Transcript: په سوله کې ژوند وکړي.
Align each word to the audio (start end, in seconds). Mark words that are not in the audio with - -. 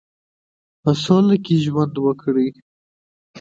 په 0.81 0.91
سوله 1.03 1.35
کې 1.45 1.55
ژوند 1.65 1.95
وکړي. 2.05 2.47